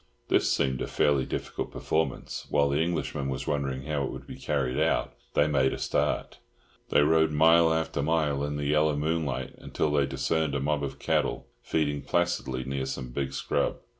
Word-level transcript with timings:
This 0.29 0.51
seemed 0.51 0.81
a 0.81 0.87
fairly 0.87 1.27
difficult 1.27 1.69
performance; 1.69 2.47
while 2.49 2.69
the 2.69 2.81
Englishman 2.81 3.29
was 3.29 3.45
wondering 3.45 3.83
how 3.83 4.03
it 4.03 4.09
would 4.09 4.25
be 4.25 4.35
carried 4.35 4.79
out, 4.79 5.13
they 5.35 5.45
made 5.45 5.73
a 5.73 5.77
start. 5.77 6.39
They 6.89 7.01
rode 7.03 7.29
mile 7.31 7.71
after 7.71 8.01
mile 8.01 8.43
in 8.43 8.55
the 8.55 8.65
yellow 8.65 8.95
moonlight, 8.97 9.53
until 9.59 9.91
they 9.91 10.07
discerned 10.07 10.55
a 10.55 10.59
mob 10.59 10.83
of 10.83 10.97
cattle 10.97 11.45
feeding 11.61 12.01
placidly 12.01 12.63
near 12.63 12.87
some 12.87 13.11
big 13.11 13.31
scrub. 13.31 13.77